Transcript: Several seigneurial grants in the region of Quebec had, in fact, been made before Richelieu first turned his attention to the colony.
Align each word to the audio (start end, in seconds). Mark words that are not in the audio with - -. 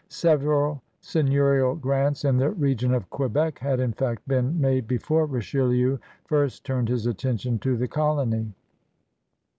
Several 0.09 0.81
seigneurial 0.99 1.75
grants 1.79 2.25
in 2.25 2.37
the 2.37 2.49
region 2.49 2.91
of 2.91 3.07
Quebec 3.11 3.59
had, 3.59 3.79
in 3.79 3.93
fact, 3.93 4.27
been 4.27 4.59
made 4.59 4.87
before 4.87 5.27
Richelieu 5.27 5.99
first 6.25 6.65
turned 6.65 6.89
his 6.89 7.05
attention 7.05 7.59
to 7.59 7.77
the 7.77 7.87
colony. 7.87 8.51